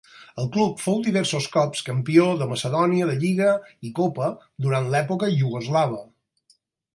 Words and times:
El 0.43 0.47
club 0.53 0.79
fou 0.83 0.95
diversos 1.07 1.49
cops 1.55 1.83
campió 1.89 2.25
de 2.39 2.47
macedònia 2.53 3.09
de 3.11 3.19
lliga 3.25 3.51
i 3.89 3.93
copa 4.01 4.31
durant 4.67 4.89
l'època 4.95 5.31
iugoslava. 5.37 6.03